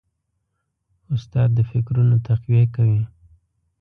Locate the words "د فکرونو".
1.57-2.15